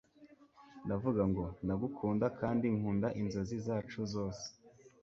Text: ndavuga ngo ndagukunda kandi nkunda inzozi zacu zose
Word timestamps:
ndavuga 0.85 1.21
ngo 1.31 1.43
ndagukunda 1.63 2.25
kandi 2.39 2.65
nkunda 2.75 3.07
inzozi 3.21 3.55
zacu 3.65 3.99
zose 4.13 4.45